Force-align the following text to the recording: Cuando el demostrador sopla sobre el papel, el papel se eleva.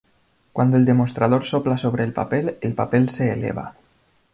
Cuando 0.51 0.77
el 0.77 0.85
demostrador 0.85 1.45
sopla 1.45 1.77
sobre 1.77 2.03
el 2.03 2.11
papel, 2.11 2.57
el 2.61 2.73
papel 2.73 3.07
se 3.07 3.31
eleva. 3.31 3.75